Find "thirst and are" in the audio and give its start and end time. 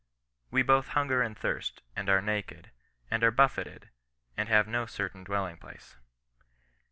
1.37-2.23